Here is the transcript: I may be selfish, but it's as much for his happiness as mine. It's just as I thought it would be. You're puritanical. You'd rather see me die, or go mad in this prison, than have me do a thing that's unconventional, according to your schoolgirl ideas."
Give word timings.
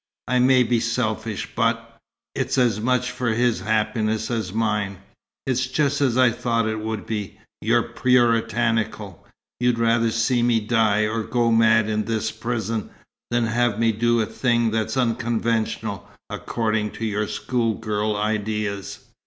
I 0.27 0.39
may 0.39 0.63
be 0.63 0.79
selfish, 0.79 1.49
but 1.55 1.99
it's 2.33 2.57
as 2.57 2.81
much 2.81 3.11
for 3.11 3.35
his 3.35 3.59
happiness 3.59 4.31
as 4.31 4.51
mine. 4.51 4.97
It's 5.45 5.67
just 5.67 6.01
as 6.01 6.17
I 6.17 6.31
thought 6.31 6.67
it 6.67 6.79
would 6.79 7.05
be. 7.05 7.37
You're 7.61 7.83
puritanical. 7.83 9.23
You'd 9.59 9.77
rather 9.77 10.09
see 10.09 10.41
me 10.41 10.59
die, 10.59 11.03
or 11.05 11.21
go 11.21 11.51
mad 11.51 11.87
in 11.87 12.05
this 12.05 12.31
prison, 12.31 12.89
than 13.29 13.45
have 13.45 13.77
me 13.77 13.91
do 13.91 14.19
a 14.21 14.25
thing 14.25 14.71
that's 14.71 14.97
unconventional, 14.97 16.09
according 16.31 16.93
to 16.93 17.05
your 17.05 17.27
schoolgirl 17.27 18.15
ideas." 18.15 19.05